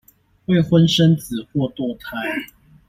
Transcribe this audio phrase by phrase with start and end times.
[0.45, 2.17] 未婚生子或墮胎